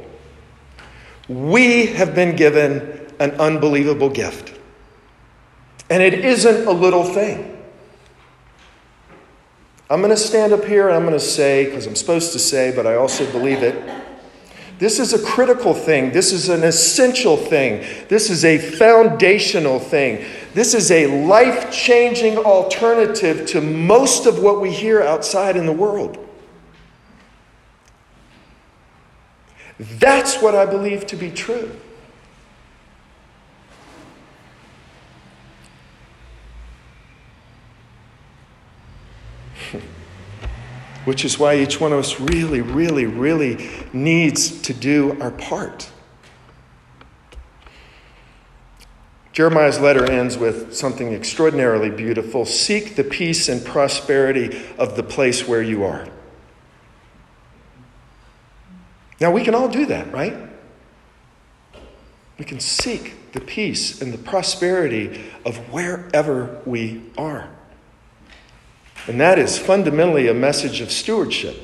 we 1.29 1.85
have 1.85 2.13
been 2.13 2.35
given 2.35 3.07
an 3.21 3.31
unbelievable 3.39 4.09
gift. 4.09 4.53
And 5.89 6.03
it 6.03 6.25
isn't 6.25 6.67
a 6.67 6.73
little 6.73 7.05
thing. 7.05 7.55
I'm 9.89 10.01
going 10.01 10.11
to 10.11 10.17
stand 10.17 10.53
up 10.53 10.65
here 10.65 10.87
and 10.87 10.95
I'm 10.95 11.03
going 11.03 11.13
to 11.13 11.19
say, 11.19 11.65
because 11.65 11.87
I'm 11.87 11.95
supposed 11.95 12.31
to 12.33 12.39
say, 12.39 12.71
but 12.75 12.85
I 12.85 12.95
also 12.95 13.29
believe 13.31 13.63
it. 13.63 13.75
This 14.77 14.99
is 14.99 15.13
a 15.13 15.19
critical 15.25 15.73
thing. 15.73 16.11
This 16.11 16.31
is 16.31 16.47
an 16.47 16.63
essential 16.63 17.35
thing. 17.35 17.85
This 18.07 18.29
is 18.29 18.45
a 18.45 18.57
foundational 18.57 19.79
thing. 19.79 20.25
This 20.53 20.73
is 20.73 20.89
a 20.91 21.07
life 21.25 21.71
changing 21.71 22.37
alternative 22.37 23.45
to 23.47 23.61
most 23.61 24.25
of 24.25 24.39
what 24.39 24.61
we 24.61 24.71
hear 24.71 25.01
outside 25.01 25.57
in 25.57 25.65
the 25.65 25.73
world. 25.73 26.17
That's 29.79 30.41
what 30.41 30.55
I 30.55 30.65
believe 30.65 31.07
to 31.07 31.15
be 31.15 31.31
true. 31.31 31.71
Which 41.09 41.25
is 41.25 41.39
why 41.39 41.55
each 41.55 41.81
one 41.81 41.91
of 41.91 41.97
us 41.97 42.19
really, 42.19 42.61
really, 42.61 43.07
really 43.07 43.67
needs 43.93 44.61
to 44.61 44.75
do 44.75 45.19
our 45.19 45.31
part. 45.31 45.89
Jeremiah's 49.33 49.79
letter 49.79 50.05
ends 50.05 50.37
with 50.37 50.75
something 50.75 51.11
extraordinarily 51.11 51.89
beautiful 51.89 52.45
Seek 52.45 52.95
the 52.95 53.03
peace 53.03 53.49
and 53.49 53.65
prosperity 53.65 54.55
of 54.77 54.95
the 54.95 55.01
place 55.01 55.47
where 55.47 55.63
you 55.63 55.83
are. 55.83 56.07
Now, 59.19 59.31
we 59.31 59.43
can 59.43 59.55
all 59.55 59.67
do 59.67 59.87
that, 59.87 60.13
right? 60.13 60.37
We 62.37 62.45
can 62.45 62.59
seek 62.59 63.31
the 63.31 63.41
peace 63.41 63.99
and 63.99 64.13
the 64.13 64.19
prosperity 64.19 65.25
of 65.43 65.57
wherever 65.73 66.61
we 66.67 67.01
are. 67.17 67.49
And 69.09 69.19
that 69.19 69.39
is 69.39 69.57
fundamentally 69.57 70.27
a 70.27 70.35
message 70.35 70.81
of 70.81 70.91
stewardship. 70.91 71.59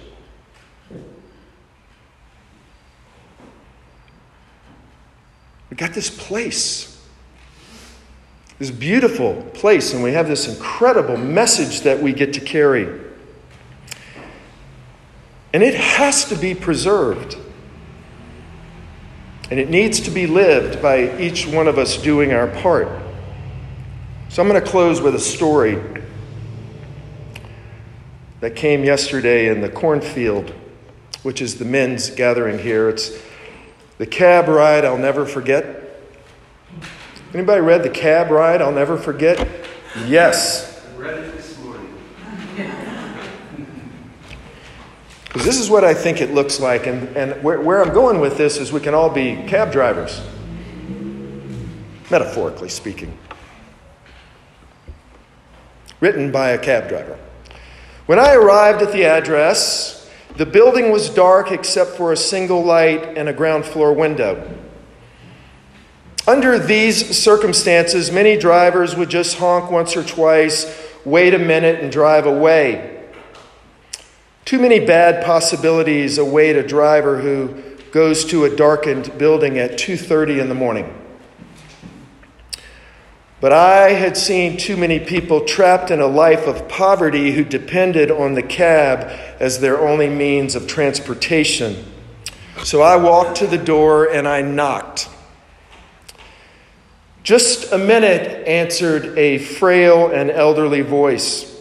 We 5.70 5.78
got 5.78 5.94
this 5.94 6.10
place, 6.10 7.08
this 8.58 8.72
beautiful 8.72 9.44
place, 9.54 9.94
and 9.94 10.02
we 10.02 10.14
have 10.14 10.28
this 10.28 10.48
incredible 10.48 11.18
message 11.18 11.82
that 11.82 12.02
we 12.02 12.14
get 12.14 12.34
to 12.34 12.40
carry. 12.40 12.88
And 15.54 15.62
it 15.62 15.76
has 15.76 16.26
to 16.30 16.36
be 16.36 16.56
preserved. 16.56 17.38
And 19.52 19.60
it 19.60 19.70
needs 19.70 20.00
to 20.00 20.10
be 20.10 20.26
lived 20.26 20.82
by 20.82 21.16
each 21.20 21.46
one 21.46 21.68
of 21.68 21.78
us 21.78 21.96
doing 21.96 22.34
our 22.34 22.48
part. 22.48 22.88
So 24.30 24.42
I'm 24.42 24.50
going 24.50 24.60
to 24.60 24.68
close 24.68 25.00
with 25.00 25.14
a 25.14 25.20
story 25.20 26.05
that 28.46 28.56
came 28.56 28.84
yesterday 28.84 29.50
in 29.50 29.62
the 29.62 29.70
cornfield, 29.70 30.54
which 31.24 31.42
is 31.42 31.56
the 31.56 31.66
men's 31.66 32.12
gathering 32.12 32.60
here. 32.60 32.90
It's 32.90 33.10
the 33.98 34.06
cab 34.06 34.48
ride 34.48 34.86
I'll 34.86 35.00
never 35.00 35.26
forget. 35.26 36.00
Anybody 37.34 37.62
read 37.62 37.82
the 37.82 37.90
cab 37.90 38.30
ride 38.30 38.62
I'll 38.62 38.72
never 38.72 38.98
forget? 38.98 39.48
Yes. 40.06 40.86
I 40.94 41.02
read 41.02 41.24
it 41.24 41.36
this 41.36 41.58
morning. 41.64 41.92
Because 45.24 45.44
this 45.46 45.60
is 45.60 45.68
what 45.68 45.84
I 45.84 45.96
think 45.96 46.22
it 46.22 46.32
looks 46.32 46.60
like, 46.60 46.86
and, 46.86 47.18
and 47.18 47.42
where, 47.42 47.60
where 47.60 47.84
I'm 47.84 47.96
going 47.96 48.20
with 48.20 48.38
this 48.38 48.58
is 48.58 48.72
we 48.72 48.80
can 48.80 48.94
all 48.94 49.10
be 49.10 49.44
cab 49.48 49.72
drivers, 49.72 50.22
metaphorically 52.12 52.70
speaking. 52.70 53.18
Written 56.00 56.32
by 56.32 56.50
a 56.50 56.60
cab 56.60 56.88
driver. 56.88 57.18
When 58.06 58.20
I 58.20 58.36
arrived 58.36 58.84
at 58.84 58.92
the 58.92 59.06
address, 59.06 60.08
the 60.38 60.46
building 60.46 60.92
was 60.92 61.10
dark 61.10 61.52
except 61.52 61.92
for 61.92 62.12
a 62.12 62.18
single 62.18 62.64
light 62.64 63.18
and 63.18 63.28
a 63.28 63.34
ground 63.34 63.66
floor 63.66 63.94
window. 63.94 64.48
Under 66.28 66.60
these 66.60 67.18
circumstances, 67.18 68.12
many 68.12 68.38
drivers 68.38 68.96
would 68.96 69.10
just 69.10 69.38
honk 69.38 69.72
once 69.72 69.98
or 69.98 70.04
twice, 70.04 70.72
wait 71.04 71.34
a 71.34 71.40
minute, 71.40 71.80
and 71.80 71.92
drive 71.92 72.28
away. 72.28 73.04
Too 74.44 74.60
many 74.60 74.80
bad 74.80 75.26
possibilities 75.26 76.20
await 76.20 76.56
a 76.56 76.68
driver 76.68 77.22
who 77.22 77.56
goes 77.92 78.24
to 78.26 78.46
a 78.46 78.56
darkened 78.56 79.18
building 79.18 79.58
at 79.58 79.80
2:30 79.80 80.40
in 80.40 80.50
the 80.50 80.56
morning. 80.56 80.94
But 83.42 83.52
I 83.52 83.92
had 83.92 84.16
seen 84.16 84.58
too 84.58 84.78
many 84.78 85.00
people 85.00 85.42
trapped 85.42 85.92
in 85.92 86.00
a 86.00 86.08
life 86.08 86.48
of 86.48 86.68
poverty 86.70 87.34
who 87.34 87.44
depended 87.44 88.10
on 88.10 88.34
the 88.34 88.44
cab 88.44 89.10
as 89.40 89.60
their 89.60 89.80
only 89.80 90.10
means 90.10 90.56
of 90.56 90.68
transportation. 90.68 91.86
So 92.64 92.82
I 92.82 92.96
walked 92.96 93.38
to 93.38 93.48
the 93.48 93.58
door 93.58 94.10
and 94.10 94.28
I 94.28 94.42
knocked. 94.42 95.10
Just 97.24 97.72
a 97.72 97.78
minute, 97.78 98.48
answered 98.48 99.18
a 99.18 99.40
frail 99.40 100.12
and 100.12 100.32
elderly 100.32 100.82
voice. 100.82 101.60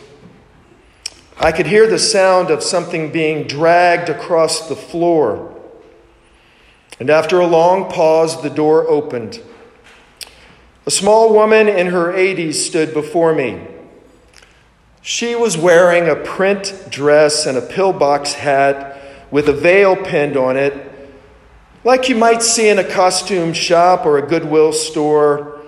I 1.39 1.51
could 1.51 1.67
hear 1.67 1.89
the 1.89 1.99
sound 1.99 2.51
of 2.51 2.63
something 2.63 3.11
being 3.11 3.47
dragged 3.47 4.09
across 4.09 4.69
the 4.69 4.77
floor. 4.77 5.59
And 7.01 7.11
after 7.11 7.41
a 7.41 7.47
long 7.47 7.91
pause, 7.91 8.41
the 8.43 8.51
door 8.51 8.87
opened. 8.89 9.41
A 10.87 10.91
small 10.91 11.33
woman 11.33 11.67
in 11.67 11.87
her 11.87 12.13
80s 12.13 12.55
stood 12.55 12.93
before 12.93 13.35
me. 13.35 13.67
She 15.01 15.35
was 15.35 15.57
wearing 15.57 16.09
a 16.09 16.17
print 16.17 16.89
dress 16.91 17.47
and 17.47 17.57
a 17.57 17.63
pillbox 17.63 18.35
hat 18.35 19.01
with 19.31 19.49
a 19.49 19.53
veil 19.55 19.97
pinned 19.97 20.37
on 20.37 20.59
it, 20.59 20.91
like 21.85 22.09
you 22.09 22.17
might 22.17 22.43
see 22.43 22.69
in 22.69 22.79
a 22.79 22.85
costume 22.85 23.55
shop 23.55 24.05
or 24.05 24.19
a 24.19 24.27
Goodwill 24.27 24.73
store 24.73 25.61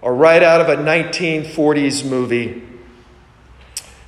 or 0.00 0.14
right 0.14 0.42
out 0.42 0.60
of 0.60 0.68
a 0.68 0.76
1940s 0.76 2.08
movie. 2.08 2.62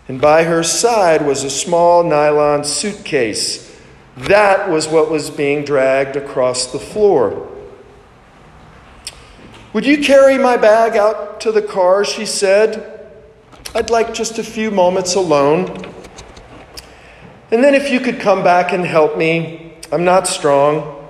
And 0.09 0.21
by 0.21 0.45
her 0.45 0.63
side 0.63 1.27
was 1.27 1.43
a 1.43 1.51
small 1.51 2.05
nylon 2.05 2.63
suitcase. 2.63 3.77
That 4.17 4.69
was 4.69 4.87
what 4.87 5.11
was 5.11 5.31
being 5.31 5.65
dragged 5.65 6.15
across 6.15 6.71
the 6.71 6.79
floor. 6.79 7.56
Would 9.73 9.85
you 9.85 9.99
carry 9.99 10.39
my 10.39 10.57
bag 10.57 10.97
out 10.97 11.41
to 11.43 11.53
the 11.53 11.63
car? 11.63 12.05
She 12.05 12.25
said. 12.27 12.93
I'd 13.75 13.91
like 13.91 14.15
just 14.15 14.39
a 14.39 14.43
few 14.43 14.71
moments 14.71 15.17
alone. 15.17 15.67
And 17.51 17.63
then 17.63 17.75
if 17.75 17.91
you 17.91 18.01
could 18.01 18.19
come 18.19 18.43
back 18.43 18.73
and 18.73 18.85
help 18.85 19.19
me, 19.19 19.75
I'm 19.93 20.05
not 20.05 20.27
strong. 20.27 21.09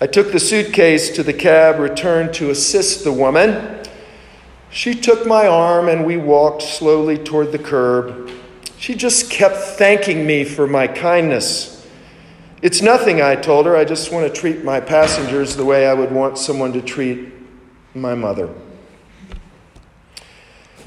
I 0.00 0.06
took 0.06 0.32
the 0.32 0.40
suitcase 0.40 1.10
to 1.10 1.22
the 1.22 1.32
cab, 1.32 1.78
returned 1.78 2.34
to 2.34 2.50
assist 2.50 3.04
the 3.04 3.12
woman. 3.12 3.82
She 4.70 4.94
took 4.94 5.26
my 5.26 5.46
arm 5.46 5.88
and 5.88 6.04
we 6.04 6.16
walked 6.16 6.62
slowly 6.62 7.16
toward 7.16 7.52
the 7.52 7.58
curb. 7.58 8.30
She 8.76 8.94
just 8.94 9.30
kept 9.30 9.56
thanking 9.56 10.26
me 10.26 10.44
for 10.44 10.66
my 10.66 10.88
kindness. 10.88 11.73
It's 12.64 12.80
nothing, 12.80 13.20
I 13.20 13.36
told 13.36 13.66
her. 13.66 13.76
I 13.76 13.84
just 13.84 14.10
want 14.10 14.26
to 14.26 14.40
treat 14.40 14.64
my 14.64 14.80
passengers 14.80 15.54
the 15.54 15.66
way 15.66 15.86
I 15.86 15.92
would 15.92 16.10
want 16.10 16.38
someone 16.38 16.72
to 16.72 16.80
treat 16.80 17.28
my 17.94 18.14
mother. 18.14 18.48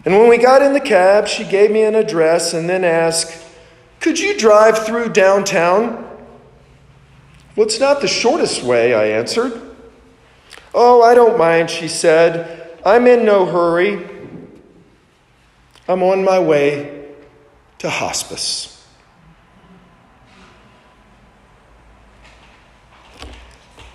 And 0.03 0.17
when 0.17 0.27
we 0.27 0.39
got 0.39 0.63
in 0.63 0.73
the 0.73 0.79
cab, 0.79 1.27
she 1.27 1.43
gave 1.43 1.69
me 1.69 1.83
an 1.83 1.93
address 1.93 2.55
and 2.55 2.67
then 2.67 2.83
asked, 2.83 3.45
Could 3.99 4.17
you 4.17 4.35
drive 4.35 4.87
through 4.87 5.09
downtown? 5.09 6.03
Well, 7.55 7.67
it's 7.67 7.79
not 7.79 8.01
the 8.01 8.07
shortest 8.07 8.63
way, 8.63 8.95
I 8.95 9.09
answered. 9.09 9.61
Oh, 10.73 11.03
I 11.03 11.13
don't 11.13 11.37
mind, 11.37 11.69
she 11.69 11.87
said. 11.87 12.79
I'm 12.83 13.05
in 13.05 13.23
no 13.23 13.45
hurry. 13.45 14.03
I'm 15.87 16.01
on 16.01 16.23
my 16.23 16.39
way 16.39 17.05
to 17.77 17.89
hospice. 17.91 18.76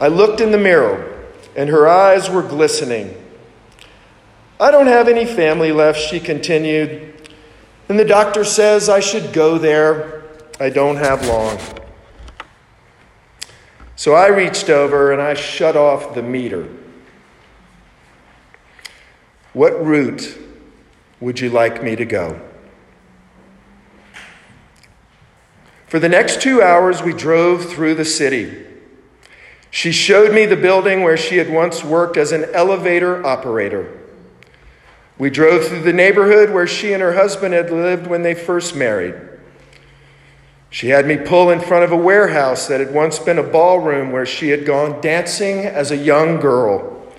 I 0.02 0.08
looked 0.08 0.40
in 0.40 0.50
the 0.50 0.58
mirror, 0.58 1.28
and 1.54 1.70
her 1.70 1.86
eyes 1.86 2.28
were 2.28 2.42
glistening. 2.42 3.14
I 4.58 4.72
don't 4.72 4.88
have 4.88 5.06
any 5.06 5.24
family 5.24 5.70
left, 5.70 6.00
she 6.00 6.18
continued, 6.18 7.30
and 7.88 8.00
the 8.00 8.04
doctor 8.04 8.42
says 8.42 8.88
I 8.88 8.98
should 8.98 9.32
go 9.32 9.58
there. 9.58 10.24
I 10.58 10.70
don't 10.70 10.96
have 10.96 11.24
long. 11.28 11.56
So 13.94 14.14
I 14.14 14.26
reached 14.26 14.68
over 14.68 15.12
and 15.12 15.22
I 15.22 15.34
shut 15.34 15.76
off 15.76 16.16
the 16.16 16.22
meter. 16.22 16.68
What 19.52 19.86
route 19.86 20.36
would 21.20 21.38
you 21.38 21.48
like 21.48 21.80
me 21.80 21.94
to 21.94 22.04
go? 22.04 22.40
For 25.86 26.00
the 26.00 26.08
next 26.08 26.42
two 26.42 26.60
hours, 26.60 27.04
we 27.04 27.12
drove 27.12 27.70
through 27.70 27.94
the 27.94 28.04
city. 28.04 28.71
She 29.74 29.90
showed 29.90 30.34
me 30.34 30.44
the 30.44 30.54
building 30.54 31.02
where 31.02 31.16
she 31.16 31.38
had 31.38 31.50
once 31.50 31.82
worked 31.82 32.18
as 32.18 32.30
an 32.30 32.44
elevator 32.52 33.24
operator. 33.24 33.90
We 35.16 35.30
drove 35.30 35.66
through 35.66 35.80
the 35.80 35.94
neighborhood 35.94 36.50
where 36.50 36.66
she 36.66 36.92
and 36.92 37.02
her 37.02 37.14
husband 37.14 37.54
had 37.54 37.70
lived 37.70 38.06
when 38.06 38.20
they 38.20 38.34
first 38.34 38.76
married. 38.76 39.14
She 40.68 40.90
had 40.90 41.06
me 41.06 41.16
pull 41.16 41.48
in 41.48 41.58
front 41.58 41.84
of 41.84 41.90
a 41.90 41.96
warehouse 41.96 42.68
that 42.68 42.80
had 42.80 42.92
once 42.92 43.18
been 43.18 43.38
a 43.38 43.42
ballroom 43.42 44.12
where 44.12 44.26
she 44.26 44.50
had 44.50 44.66
gone 44.66 45.00
dancing 45.00 45.60
as 45.60 45.90
a 45.90 45.96
young 45.96 46.38
girl. 46.38 47.10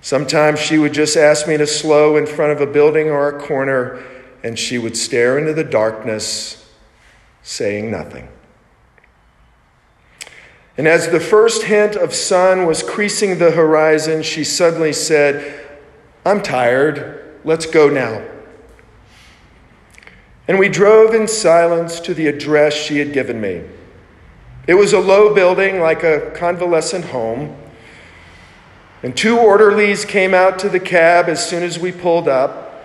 Sometimes 0.00 0.60
she 0.60 0.78
would 0.78 0.94
just 0.94 1.16
ask 1.16 1.48
me 1.48 1.56
to 1.56 1.66
slow 1.66 2.16
in 2.16 2.26
front 2.26 2.52
of 2.52 2.60
a 2.60 2.72
building 2.72 3.10
or 3.10 3.28
a 3.28 3.42
corner, 3.42 4.00
and 4.44 4.56
she 4.56 4.78
would 4.78 4.96
stare 4.96 5.36
into 5.36 5.52
the 5.52 5.64
darkness, 5.64 6.72
saying 7.42 7.90
nothing. 7.90 8.28
And 10.76 10.88
as 10.88 11.08
the 11.08 11.20
first 11.20 11.64
hint 11.64 11.96
of 11.96 12.14
sun 12.14 12.66
was 12.66 12.82
creasing 12.82 13.38
the 13.38 13.50
horizon, 13.50 14.22
she 14.22 14.44
suddenly 14.44 14.92
said, 14.92 15.68
I'm 16.24 16.42
tired. 16.42 17.38
Let's 17.44 17.66
go 17.66 17.88
now. 17.88 18.24
And 20.48 20.58
we 20.58 20.68
drove 20.68 21.14
in 21.14 21.28
silence 21.28 22.00
to 22.00 22.14
the 22.14 22.26
address 22.26 22.74
she 22.74 22.98
had 22.98 23.12
given 23.12 23.40
me. 23.40 23.62
It 24.66 24.74
was 24.74 24.92
a 24.92 25.00
low 25.00 25.34
building 25.34 25.80
like 25.80 26.02
a 26.02 26.32
convalescent 26.34 27.06
home. 27.06 27.56
And 29.02 29.16
two 29.16 29.38
orderlies 29.38 30.04
came 30.04 30.34
out 30.34 30.58
to 30.60 30.68
the 30.68 30.80
cab 30.80 31.28
as 31.28 31.48
soon 31.48 31.62
as 31.62 31.78
we 31.78 31.92
pulled 31.92 32.28
up. 32.28 32.84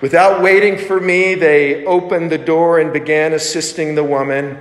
Without 0.00 0.40
waiting 0.40 0.78
for 0.78 1.00
me, 1.00 1.34
they 1.34 1.84
opened 1.84 2.30
the 2.30 2.38
door 2.38 2.78
and 2.78 2.92
began 2.92 3.32
assisting 3.32 3.94
the 3.94 4.04
woman. 4.04 4.58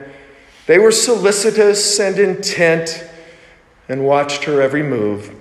They 0.67 0.77
were 0.77 0.91
solicitous 0.91 1.97
and 1.97 2.19
intent 2.19 3.03
and 3.89 4.05
watched 4.05 4.43
her 4.43 4.61
every 4.61 4.83
move. 4.83 5.33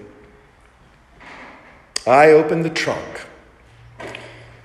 I 2.06 2.30
opened 2.30 2.64
the 2.64 2.70
trunk. 2.70 3.26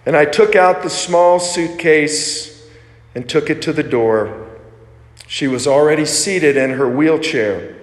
And 0.05 0.15
I 0.15 0.25
took 0.25 0.55
out 0.55 0.83
the 0.83 0.89
small 0.89 1.39
suitcase 1.39 2.67
and 3.15 3.27
took 3.27 3.49
it 3.49 3.61
to 3.63 3.73
the 3.73 3.83
door. 3.83 4.47
She 5.27 5.47
was 5.47 5.65
already 5.65 6.05
seated 6.05 6.57
in 6.57 6.71
her 6.71 6.87
wheelchair. 6.87 7.75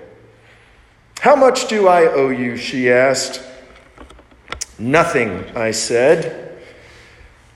How 1.21 1.35
much 1.35 1.67
do 1.67 1.89
I 1.89 2.07
owe 2.07 2.31
you? 2.31 2.57
she 2.57 2.91
asked. 2.91 3.43
Nothing, 4.79 5.45
I 5.57 5.73
said. 5.73 6.61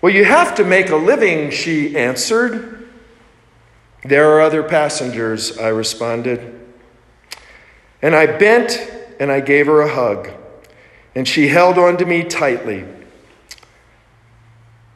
Well, 0.00 0.12
you 0.12 0.24
have 0.24 0.56
to 0.56 0.64
make 0.64 0.90
a 0.90 0.96
living, 0.96 1.50
she 1.52 1.96
answered. 1.96 2.71
There 4.04 4.32
are 4.32 4.40
other 4.40 4.62
passengers, 4.62 5.58
I 5.58 5.68
responded. 5.68 6.60
And 8.00 8.16
I 8.16 8.26
bent 8.26 8.90
and 9.20 9.30
I 9.30 9.40
gave 9.40 9.66
her 9.66 9.80
a 9.80 9.88
hug, 9.88 10.30
and 11.14 11.28
she 11.28 11.48
held 11.48 11.78
on 11.78 11.96
to 11.98 12.04
me 12.04 12.24
tightly. 12.24 12.84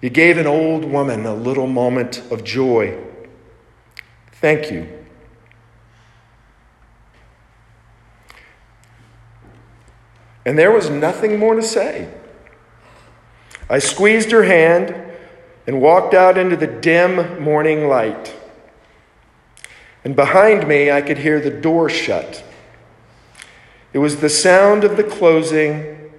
You 0.01 0.11
gave 0.11 0.39
an 0.39 0.47
old 0.47 0.85
woman 0.85 1.25
a 1.25 1.35
little 1.35 1.69
moment 1.69 2.23
of 2.33 2.43
joy. 2.43 2.99
Thank 4.33 4.71
you. 4.71 4.89
And 10.45 10.59
there 10.59 10.71
was 10.71 10.91
nothing 10.91 11.39
more 11.39 11.55
to 11.55 11.63
say. 11.63 12.09
I 13.69 13.79
squeezed 13.79 14.31
her 14.31 14.45
hand 14.45 14.95
and 15.67 15.81
walked 15.81 16.15
out 16.15 16.39
into 16.39 16.57
the 16.57 16.69
dim 16.69 17.43
morning 17.43 17.89
light. 17.89 18.33
And 20.07 20.15
behind 20.15 20.69
me, 20.69 20.89
I 20.89 21.03
could 21.03 21.19
hear 21.19 21.41
the 21.41 21.51
door 21.51 21.91
shut. 21.91 22.45
It 23.93 23.99
was 23.99 24.19
the 24.19 24.29
sound 24.29 24.85
of 24.85 24.97
the 24.97 25.03
closing 25.03 26.13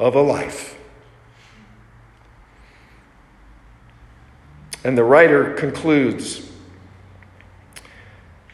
of 0.00 0.16
a 0.16 0.20
life. 0.20 0.76
And 4.82 4.98
the 4.98 5.04
writer 5.04 5.54
concludes 5.54 6.50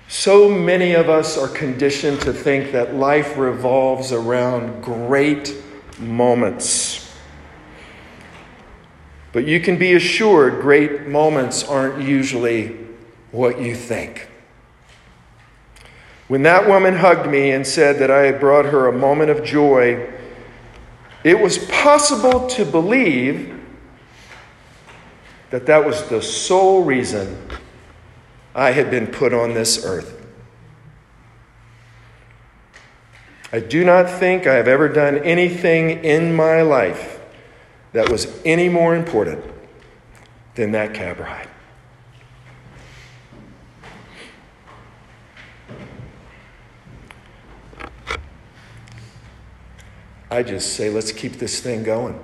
So 0.07 0.51
many 0.51 0.93
of 0.93 1.09
us 1.09 1.39
are 1.39 1.49
conditioned 1.49 2.21
to 2.21 2.35
think 2.35 2.73
that 2.73 2.95
life 2.95 3.39
revolves 3.39 4.13
around 4.13 4.83
great 4.83 5.57
moments. 5.99 7.11
But 9.33 9.47
you 9.47 9.61
can 9.61 9.79
be 9.79 9.95
assured 9.95 10.61
great 10.61 11.09
moments 11.09 11.65
aren't 11.65 12.03
usually 12.03 12.86
what 13.37 13.61
you 13.61 13.75
think. 13.75 14.29
When 16.29 16.43
that 16.43 16.67
woman 16.67 16.97
hugged 16.97 17.31
me 17.31 17.53
and 17.53 17.65
said 17.67 17.99
that 17.99 18.11
I 18.11 18.23
had 18.23 18.41
brought 18.41 18.65
her 18.65 18.89
a 18.89 18.93
moment 18.93 19.31
of 19.31 19.45
joy, 19.45 20.13
it 21.23 21.39
was 21.39 21.59
possible 21.67 22.47
to 22.49 22.65
believe 22.65 23.53
that 25.51 25.67
that 25.67 25.85
was 25.85 26.09
the 26.09 26.21
sole 26.21 26.83
reason 26.83 27.49
I 28.55 28.73
had 28.73 28.91
been 28.91 29.07
put 29.07 29.33
on 29.33 29.55
this 29.55 29.85
earth. 29.85 30.15
I 33.53 33.61
do 33.61 33.85
not 33.85 34.11
think 34.11 34.47
I 34.47 34.55
have 34.55 34.67
ever 34.67 34.89
done 34.89 35.19
anything 35.19 36.05
in 36.05 36.35
my 36.35 36.63
life 36.63 37.21
that 37.93 38.11
was 38.11 38.41
any 38.45 38.69
more 38.69 38.97
important 38.97 39.45
than 40.57 40.73
that 40.73 40.95
cab 40.95 41.21
ride. 41.21 41.49
I 50.31 50.43
just 50.43 50.75
say, 50.75 50.91
let's 50.91 51.13
keep 51.13 51.35
this 51.35 51.61
thing 51.61 51.85
going. 51.85 52.21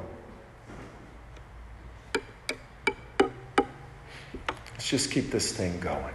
Let's 4.72 4.88
just 4.88 5.10
keep 5.12 5.30
this 5.30 5.52
thing 5.52 5.78
going. 5.78 6.14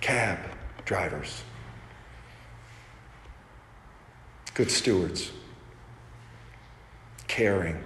Cab 0.00 0.38
drivers, 0.84 1.42
good 4.54 4.70
stewards, 4.70 5.32
caring, 7.26 7.84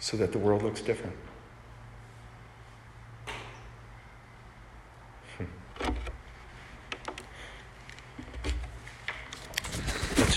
so 0.00 0.16
that 0.16 0.32
the 0.32 0.38
world 0.38 0.62
looks 0.62 0.82
different. 0.82 1.16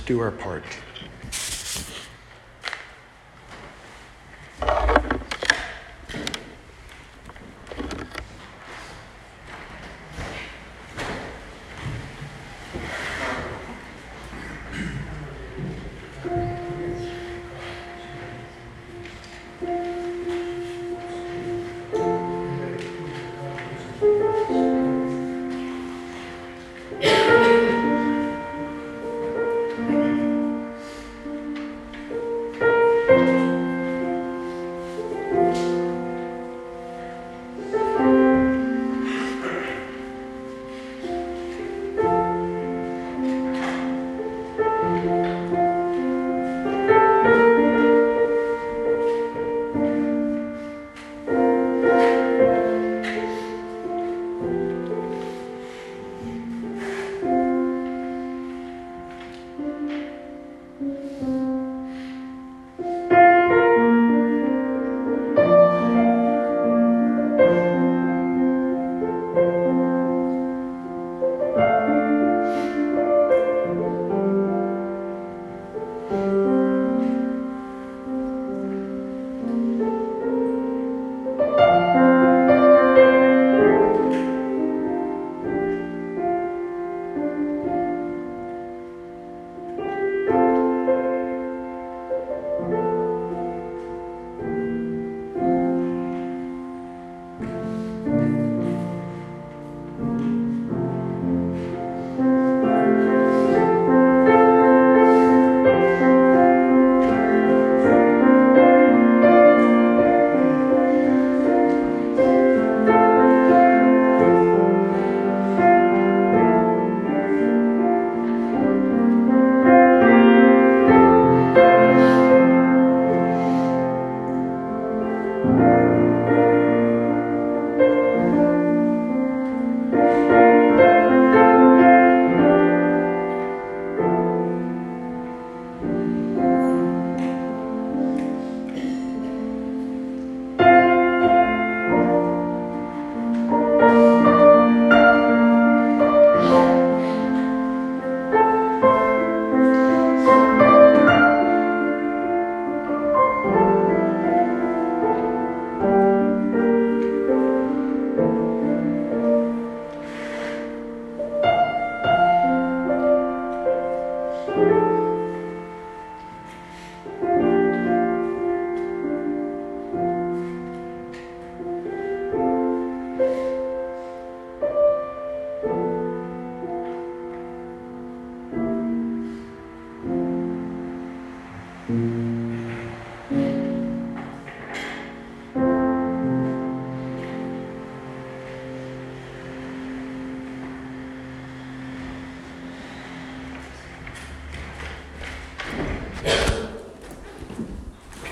Do 0.10 0.20
our 0.20 0.32
part. 0.32 0.64